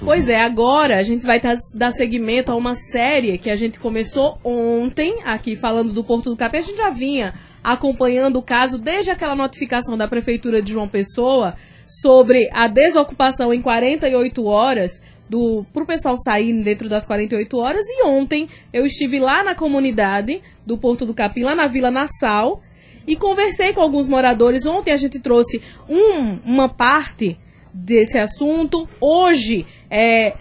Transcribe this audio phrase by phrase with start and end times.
[0.00, 0.04] assunto.
[0.04, 1.40] Pois é, agora a gente vai
[1.74, 6.36] dar seguimento a uma série que a gente começou ontem, aqui falando do Porto do
[6.36, 6.58] Capim.
[6.58, 11.54] A gente já vinha acompanhando o caso desde aquela notificação da Prefeitura de João Pessoa
[11.86, 18.04] sobre a desocupação em 48 horas do pro pessoal sair dentro das 48 horas e
[18.04, 22.62] ontem eu estive lá na comunidade do Porto do Capim, lá na Vila Nassau,
[23.06, 24.66] e conversei com alguns moradores.
[24.66, 27.38] Ontem a gente trouxe um, uma parte
[27.72, 28.88] desse assunto.
[29.00, 30.34] Hoje é,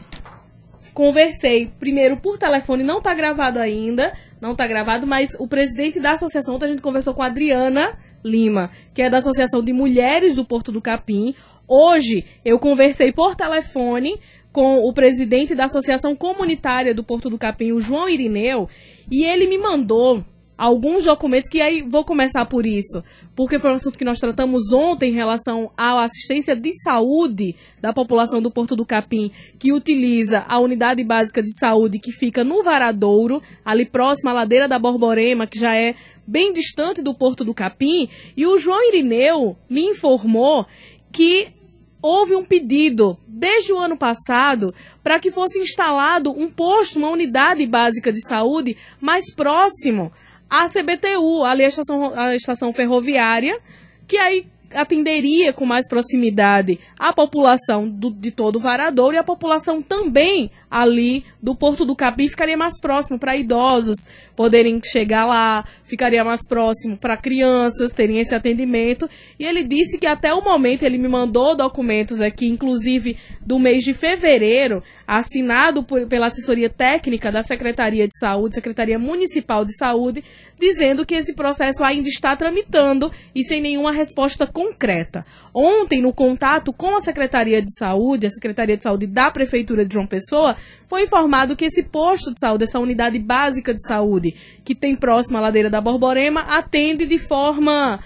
[0.93, 6.11] conversei primeiro por telefone, não está gravado ainda, não está gravado, mas o presidente da
[6.11, 10.45] associação, a gente conversou com a Adriana Lima, que é da Associação de Mulheres do
[10.45, 11.35] Porto do Capim.
[11.67, 14.19] Hoje eu conversei por telefone
[14.51, 18.67] com o presidente da Associação Comunitária do Porto do Capim, o João Irineu,
[19.09, 20.25] e ele me mandou
[20.59, 23.01] alguns documentos que aí vou começar por isso,
[23.33, 27.93] porque foi um assunto que nós tratamos ontem em relação à assistência de saúde da
[27.93, 32.61] população do Porto do Capim, que utiliza a unidade básica de saúde que fica no
[32.61, 35.95] Varadouro, ali próximo à ladeira da Borborema, que já é
[36.27, 40.65] bem distante do Porto do Capim, e o João Irineu me informou
[41.09, 41.53] que
[42.01, 47.65] houve um pedido desde o ano passado para que fosse instalado um posto, uma unidade
[47.65, 50.11] básica de saúde mais próximo
[50.49, 53.59] à CBTU, ali a estação, a estação ferroviária,
[54.07, 59.23] que aí atenderia com mais proximidade a população do, de todo o Varadouro e a
[59.23, 65.65] população também ali do Porto do Capim ficaria mais próximo para idosos poderem chegar lá,
[65.89, 69.09] ficaria mais próximo para crianças terem esse atendimento.
[69.39, 73.83] E ele disse que até o momento ele me mandou documentos aqui, inclusive do mês
[73.83, 80.23] de fevereiro, assinado por, pela assessoria técnica da Secretaria de Saúde, Secretaria Municipal de Saúde,
[80.59, 85.25] dizendo que esse processo ainda está tramitando e sem nenhuma resposta concreta.
[85.53, 89.93] Ontem, no contato com a Secretaria de Saúde, a Secretaria de Saúde da Prefeitura de
[89.95, 90.55] João Pessoa,
[90.87, 95.37] foi informado que esse posto de saúde, essa unidade básica de saúde, que tem próximo
[95.37, 97.99] à ladeira da Borborema, atende de forma.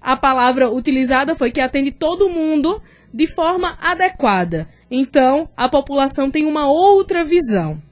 [0.00, 2.80] A palavra utilizada foi que atende todo mundo
[3.12, 4.68] de forma adequada.
[4.90, 7.82] Então, a população tem uma outra visão.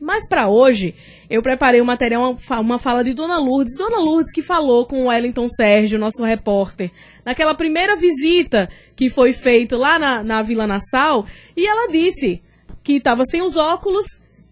[0.00, 0.96] Mas para hoje,
[1.30, 3.78] eu preparei um material, uma fala de Dona Lourdes.
[3.78, 6.90] Dona Lourdes que falou com o Wellington Sérgio, nosso repórter,
[7.24, 11.24] naquela primeira visita que foi feita lá na, na Vila Nassau,
[11.56, 12.42] e ela disse
[12.82, 14.04] que estava sem os óculos,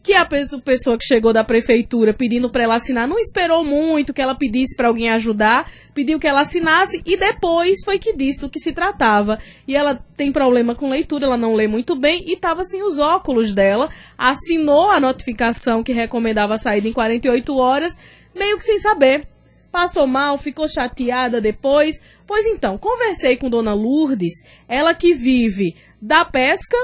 [0.03, 4.23] que a pessoa que chegou da prefeitura pedindo para ela assinar não esperou muito que
[4.23, 8.49] ela pedisse para alguém ajudar, pediu que ela assinasse e depois foi que disse do
[8.49, 9.39] que se tratava.
[9.69, 12.99] E ela tem problema com leitura, ela não lê muito bem e estava sem os
[12.99, 17.95] óculos dela, assinou a notificação que recomendava a saída em 48 horas,
[18.35, 19.29] meio que sem saber.
[19.71, 22.01] Passou mal, ficou chateada depois.
[22.27, 24.33] Pois então, conversei com Dona Lourdes,
[24.67, 26.77] ela que vive da pesca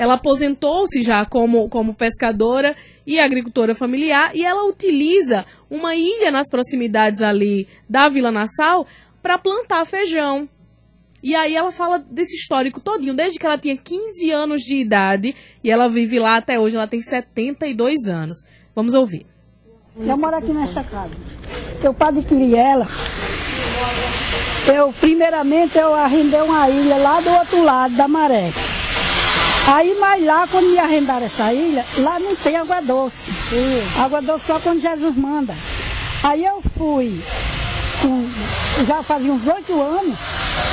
[0.00, 2.74] ela aposentou-se já como, como pescadora
[3.06, 8.86] e agricultora familiar e ela utiliza uma ilha nas proximidades ali da Vila Nassau
[9.20, 10.48] para plantar feijão.
[11.22, 15.36] E aí ela fala desse histórico todinho, desde que ela tinha 15 anos de idade
[15.62, 18.38] e ela vive lá até hoje, ela tem 72 anos.
[18.74, 19.26] Vamos ouvir.
[19.98, 21.12] Eu moro aqui nessa casa.
[21.84, 22.88] Eu para adquirir ela,
[24.66, 28.50] eu primeiramente eu arrendei uma ilha lá do outro lado da maré.
[29.72, 33.30] Aí, mas lá, quando me arrendaram essa ilha, lá não tem água doce.
[33.52, 34.02] Uhum.
[34.04, 35.54] Água doce só quando Jesus manda.
[36.24, 37.22] Aí eu fui,
[38.02, 40.18] com, já fazia uns oito anos,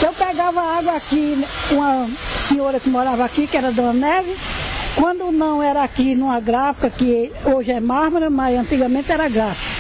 [0.01, 1.37] eu pegava água aqui,
[1.71, 2.09] uma
[2.49, 4.35] senhora que morava aqui, que era Dona Neve,
[4.95, 9.77] quando não era aqui numa gráfica, que hoje é mármore, mas antigamente era gráfica.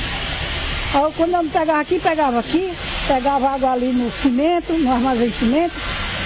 [0.93, 2.71] Aí quando eu pegava aqui, pegava aqui,
[3.07, 5.73] pegava água ali no cimento, no armazém de cimento,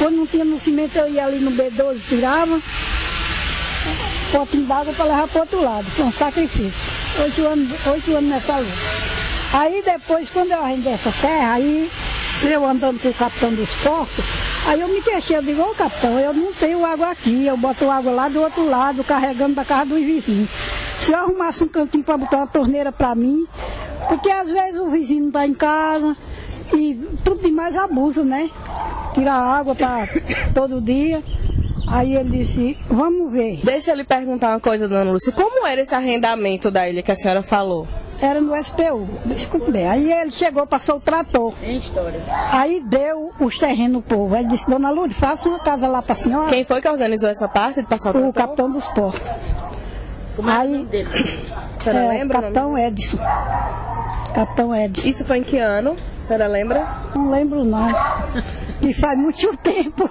[0.01, 2.59] quando não tinha no cimento, eu ia ali no B12, tirava,
[4.31, 5.85] potinho d'água para levar para o outro lado.
[5.91, 6.73] Foi um sacrifício.
[7.21, 8.71] Oito anos, oito anos nessa luta.
[9.53, 11.87] Aí depois, quando eu arrendei essa terra, aí
[12.49, 14.25] eu andando com o capitão dos portos,
[14.65, 17.87] aí eu me queixei, eu digo, ô capitão, eu não tenho água aqui, eu boto
[17.87, 20.49] água lá do outro lado, carregando da casa dos vizinhos.
[20.97, 23.45] Se eu arrumasse um cantinho para botar uma torneira para mim,
[24.07, 26.17] porque às vezes o vizinho não está em casa
[26.77, 28.49] e tudo demais abusa, né?
[29.13, 30.07] tirar água para
[30.53, 31.23] todo dia.
[31.87, 33.59] Aí ele disse, vamos ver.
[33.63, 35.33] Deixa eu lhe perguntar uma coisa, dona Lúcia.
[35.33, 37.85] Como era esse arrendamento da ilha que a senhora falou?
[38.21, 39.89] Era no SPU, escute bem.
[39.89, 41.53] Aí ele chegou, passou o trator.
[41.59, 42.21] Tem história.
[42.51, 44.35] Aí deu os terrenos pro povo.
[44.35, 46.49] Ele disse, dona Lourdes, faça uma casa lá para a senhora.
[46.49, 48.29] Quem foi que organizou essa parte de passar o trator?
[48.29, 49.29] O capitão dos portos.
[50.35, 51.09] Como é aí, dele?
[51.77, 52.41] A senhora é, lembra?
[52.41, 53.17] Capitão Edson.
[54.33, 55.07] Capitão Ed.
[55.07, 55.95] Isso foi em que ano?
[56.19, 56.87] A senhora lembra?
[57.15, 57.89] Não lembro não.
[58.81, 60.09] E faz muito tempo.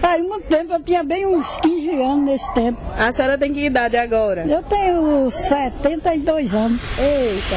[0.00, 2.78] faz muito tempo, eu tinha bem uns 15 anos nesse tempo.
[2.96, 4.44] A senhora tem que idade agora?
[4.46, 6.80] Eu tenho 72 anos.
[6.98, 7.56] Eita.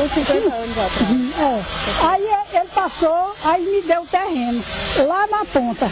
[0.00, 1.40] Ou 50 anos atrás.
[1.40, 2.06] É.
[2.06, 2.28] Aí
[2.60, 4.62] ele passou, aí me deu o terreno,
[5.08, 5.90] lá na ponta,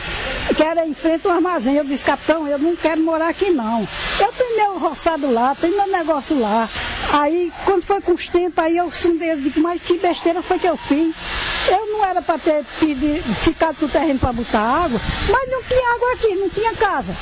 [0.57, 1.75] que era em frente ao armazém.
[1.75, 3.81] Eu disse, capitão, eu não quero morar aqui não.
[4.21, 6.69] Eu tenho meu roçado lá, tenho meu negócio lá.
[7.13, 10.59] Aí, quando foi com os tempos, aí eu sondei, eu digo, mas que besteira foi
[10.59, 11.15] que eu fiz?
[11.71, 15.01] Eu não era para ter pedido, ficado com o terreno para botar água,
[15.31, 17.15] mas não tinha água aqui, não tinha casa,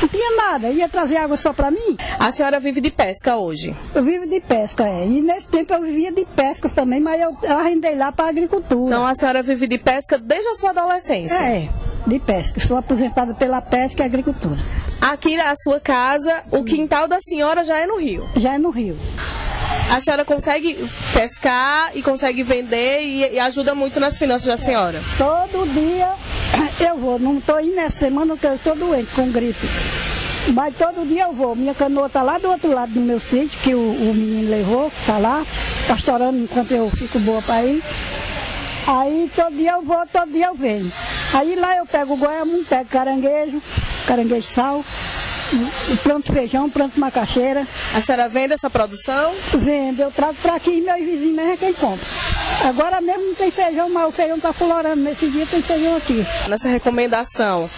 [0.00, 0.70] não tinha nada.
[0.70, 1.96] Ia trazer água só para mim?
[2.18, 3.74] A senhora vive de pesca hoje?
[3.94, 5.06] Eu vivo de pesca, é.
[5.06, 8.94] E nesse tempo eu vivia de pesca também, mas eu, eu arrendei lá para agricultura.
[8.94, 11.34] Então a senhora vive de pesca desde a sua adolescência?
[11.34, 11.68] É,
[12.06, 12.60] de pesca.
[12.60, 14.60] Sou aposentada pela pesca e agricultura.
[15.00, 18.28] Aqui na sua casa, o quintal da senhora já é no rio?
[18.36, 18.96] Já é no rio.
[19.90, 25.00] A senhora consegue pescar e consegue vender e, e ajuda muito nas finanças da senhora?
[25.18, 26.10] Todo dia
[26.80, 27.18] eu vou.
[27.18, 29.66] Não estou indo nessa semana porque eu estou doente com gripe.
[30.52, 31.54] Mas todo dia eu vou.
[31.56, 34.90] Minha canoa está lá do outro lado do meu sítio, que o, o menino levou,
[34.90, 35.44] que está lá,
[35.86, 37.82] pastorando enquanto eu fico boa para ir.
[38.86, 40.90] Aí todo dia eu vou, todo dia eu venho.
[41.34, 43.60] Aí lá eu pego o goiamum, pego caranguejo,
[44.06, 44.84] caranguejo sal,
[46.02, 47.66] pronto feijão, pronto macaxeira.
[47.94, 49.34] A senhora vende essa produção?
[49.58, 52.06] Vendo, eu trago para aqui e meus vizinhos mesmo é quem compra.
[52.68, 55.02] Agora mesmo não tem feijão, mas o feijão está florando.
[55.02, 56.24] Nesse dia tem feijão aqui.
[56.48, 57.68] Nessa recomendação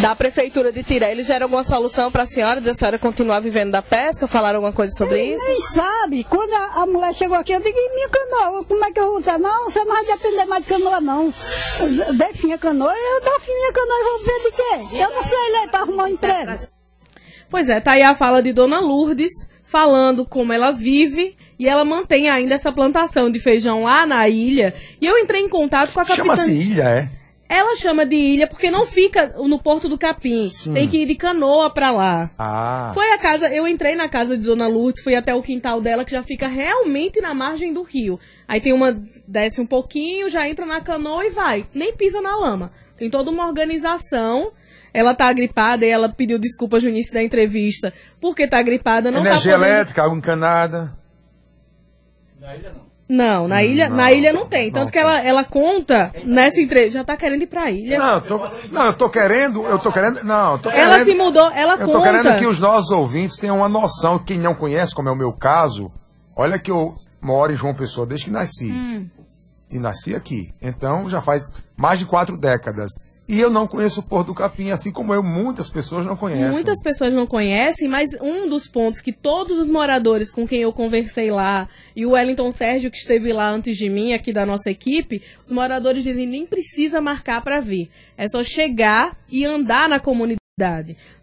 [0.00, 3.70] da Prefeitura de Tiré, eles geram alguma solução para a senhora, da senhora continuar vivendo
[3.70, 4.26] da pesca?
[4.26, 5.44] Falaram alguma coisa sobre Ele isso?
[5.44, 6.24] Nem sabe.
[6.24, 9.10] Quando a, a, mulher chegou aqui, eu digo, e minha canoa, como é que eu
[9.10, 9.38] vou estar?
[9.38, 11.32] Não, você não vai depender mais de canoa, não.
[12.16, 15.02] Define a canoa, eu defini a canoa e vou ver de quê?
[15.02, 16.52] Eu não sei ler para arrumar um emprego.
[17.48, 19.32] Pois é, tá aí a fala de Dona Lourdes,
[19.64, 24.74] falando como ela vive e ela mantém ainda essa plantação de feijão lá na ilha.
[25.00, 26.24] E eu entrei em contato com a capitã...
[26.24, 27.23] Chama-se ilha, é?
[27.54, 30.48] Ela chama de ilha porque não fica no Porto do Capim.
[30.48, 30.74] Sim.
[30.74, 32.28] Tem que ir de canoa pra lá.
[32.36, 32.90] Ah.
[32.92, 36.04] Foi a casa, eu entrei na casa de Dona Lourdes, fui até o quintal dela
[36.04, 38.18] que já fica realmente na margem do rio.
[38.48, 42.34] Aí tem uma desce um pouquinho, já entra na canoa e vai, nem pisa na
[42.34, 42.72] lama.
[42.96, 44.50] Tem toda uma organização.
[44.92, 49.20] Ela tá gripada e ela pediu desculpas no início da entrevista porque tá gripada, não
[49.20, 49.72] Energia tá podendo...
[49.72, 50.92] elétrica, água encanada.
[52.40, 54.66] Não, na ilha, Não, na ilha não tem.
[54.66, 55.02] não Tanto que tem.
[55.02, 57.98] ela, ela conta nessa entrevista, já tá querendo ir pra ilha.
[57.98, 58.38] Não, eu tô,
[58.72, 61.74] não, eu tô querendo, eu tô querendo, não, eu tô Ela querendo- se mudou, ela
[61.74, 61.92] Eu conta.
[61.92, 65.16] tô querendo que os nossos ouvintes tenham uma noção, quem não conhece, como é o
[65.16, 65.92] meu caso,
[66.34, 68.70] olha que eu moro em João Pessoa desde que nasci.
[68.72, 69.08] Hum.
[69.70, 70.54] E nasci aqui.
[70.62, 72.92] Então já faz mais de quatro décadas.
[73.26, 76.50] E eu não conheço o Porto do Capim, assim como eu, muitas pessoas não conhecem.
[76.50, 80.72] Muitas pessoas não conhecem, mas um dos pontos que todos os moradores com quem eu
[80.72, 81.66] conversei lá,
[81.96, 85.50] e o Wellington Sérgio que esteve lá antes de mim, aqui da nossa equipe, os
[85.50, 87.90] moradores dizem nem precisa marcar para vir.
[88.16, 90.43] É só chegar e andar na comunidade.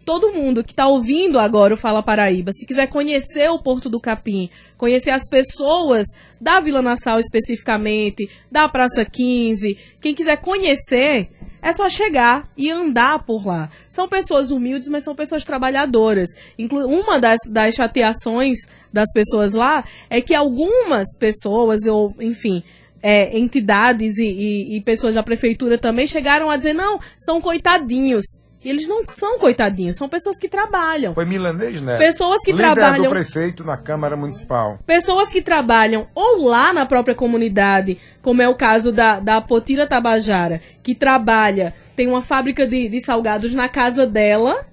[0.04, 3.98] Todo mundo que está ouvindo agora o Fala Paraíba, se quiser conhecer o Porto do
[3.98, 6.06] Capim, conhecer as pessoas
[6.38, 11.30] da Vila Nassau especificamente, da Praça 15, quem quiser conhecer,
[11.62, 13.70] é só chegar e andar por lá.
[13.86, 16.28] São pessoas humildes, mas são pessoas trabalhadoras.
[16.58, 18.58] Inclu uma das, das chateações
[18.92, 22.62] das pessoas lá é que algumas pessoas, ou enfim,
[23.02, 28.24] é, entidades e, e- e pessoas da prefeitura também chegaram a dizer: não, são coitadinhos.
[28.64, 31.12] E eles não são coitadinhos, são pessoas que trabalham.
[31.12, 31.98] Foi milanês, né?
[31.98, 34.78] Pessoas que Líder trabalham- do prefeito na Câmara Municipal.
[34.86, 39.86] Pessoas que trabalham ou lá na própria comunidade, como é o caso da, da Potira
[39.86, 44.64] Tabajara, que trabalha, tem uma fábrica de, de salgados na casa dela.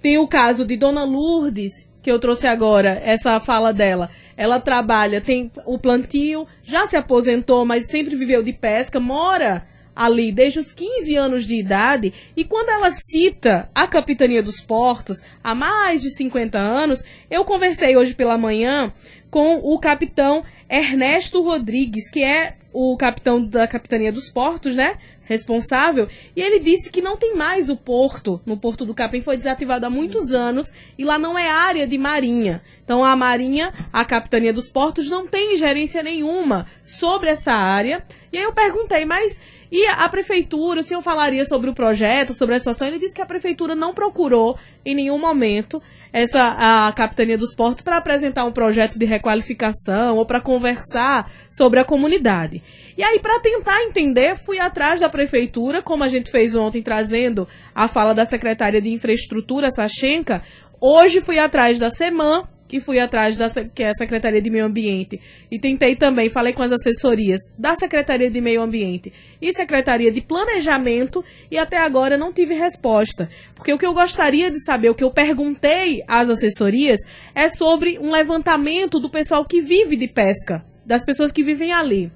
[0.00, 4.08] Tem o caso de Dona Lourdes, que eu trouxe agora, essa fala dela.
[4.36, 10.30] Ela trabalha, tem o plantio, já se aposentou, mas sempre viveu de pesca, mora ali
[10.30, 15.54] desde os 15 anos de idade, e quando ela cita a Capitania dos Portos, há
[15.54, 18.92] mais de 50 anos, eu conversei hoje pela manhã
[19.30, 24.98] com o capitão Ernesto Rodrigues, que é o capitão da Capitania dos Portos, né?
[25.22, 29.36] Responsável, e ele disse que não tem mais o porto, no Porto do Capim foi
[29.36, 32.62] desativado há muitos anos, e lá não é área de marinha.
[32.86, 38.06] Então a Marinha, a Capitania dos Portos, não tem gerência nenhuma sobre essa área.
[38.32, 39.40] E aí eu perguntei, mas
[39.70, 42.86] e a, prefeitura, o senhor falaria sobre o projeto, sobre a situação?
[42.86, 47.82] Ele disse que a prefeitura não procurou em nenhum momento essa a Capitania dos Portos
[47.82, 52.62] para apresentar um projeto de requalificação ou para conversar sobre a comunidade.
[52.96, 57.48] E aí, para tentar entender, fui atrás da prefeitura, como a gente fez ontem, trazendo
[57.74, 60.42] a fala da secretária de Infraestrutura, Sachenka.
[60.80, 64.64] Hoje fui atrás da SEMAN, que fui atrás da que é a Secretaria de Meio
[64.64, 65.20] Ambiente
[65.50, 70.20] e tentei também, falei com as assessorias da Secretaria de Meio Ambiente e Secretaria de
[70.20, 73.28] Planejamento e até agora não tive resposta.
[73.54, 76.98] Porque o que eu gostaria de saber, o que eu perguntei às assessorias
[77.34, 82.10] é sobre um levantamento do pessoal que vive de pesca, das pessoas que vivem ali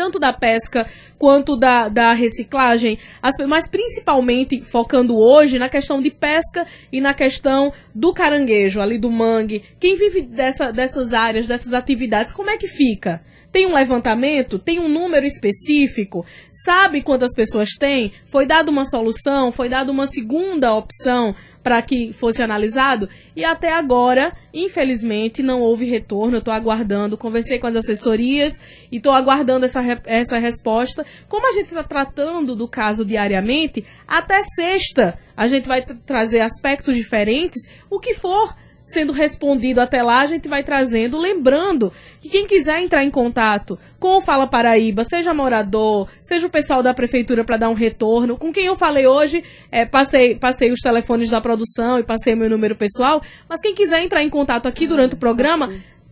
[0.00, 0.86] tanto da pesca
[1.18, 7.12] quanto da, da reciclagem, as, mas principalmente focando hoje na questão de pesca e na
[7.12, 9.62] questão do caranguejo, ali do mangue.
[9.78, 13.20] Quem vive dessa, dessas áreas, dessas atividades, como é que fica?
[13.52, 14.58] Tem um levantamento?
[14.58, 16.24] Tem um número específico?
[16.64, 18.12] Sabe quantas pessoas tem?
[18.24, 19.52] Foi dada uma solução?
[19.52, 21.34] Foi dada uma segunda opção?
[21.62, 26.36] Para que fosse analisado e até agora, infelizmente, não houve retorno.
[26.36, 31.04] Eu estou aguardando, conversei com as assessorias e estou aguardando essa, essa resposta.
[31.28, 36.94] Como a gente está tratando do caso diariamente, até sexta a gente vai trazer aspectos
[36.94, 38.54] diferentes, o que for
[38.92, 41.18] sendo respondido até lá, a gente vai trazendo.
[41.18, 46.50] Lembrando que quem quiser entrar em contato com o Fala Paraíba, seja morador, seja o
[46.50, 50.70] pessoal da prefeitura para dar um retorno, com quem eu falei hoje, é, passei, passei
[50.70, 54.66] os telefones da produção e passei meu número pessoal, mas quem quiser entrar em contato
[54.66, 55.70] aqui durante o programa,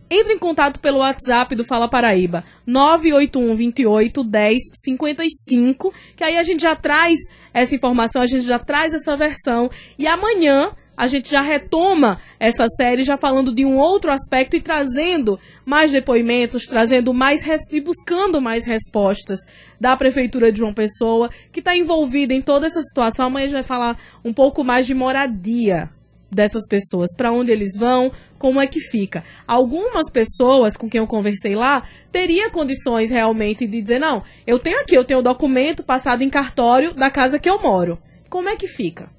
[0.09, 6.43] entre em contato pelo WhatsApp do Fala Paraíba, 981 28 10 55, que aí a
[6.43, 7.19] gente já traz
[7.53, 12.65] essa informação, a gente já traz essa versão e amanhã a gente já retoma essa
[12.77, 17.41] série já falando de um outro aspecto e trazendo mais depoimentos, trazendo mais
[17.71, 19.39] e buscando mais respostas
[19.79, 23.25] da prefeitura de João Pessoa, que está envolvida em toda essa situação.
[23.25, 25.89] Amanhã a gente vai falar um pouco mais de moradia
[26.31, 29.23] dessas pessoas, para onde eles vão, como é que fica.
[29.47, 34.79] Algumas pessoas com quem eu conversei lá teria condições realmente de dizer não, eu tenho
[34.79, 37.99] aqui, eu tenho o documento passado em cartório da casa que eu moro.
[38.29, 39.09] Como é que fica?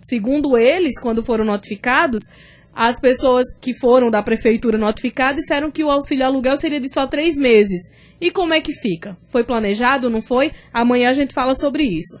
[0.00, 2.22] Segundo eles, quando foram notificados,
[2.74, 7.06] as pessoas que foram da prefeitura notificadas disseram que o auxílio aluguel seria de só
[7.06, 7.90] três meses.
[8.20, 9.16] E como é que fica?
[9.28, 10.52] Foi planejado, não foi?
[10.72, 12.20] Amanhã a gente fala sobre isso.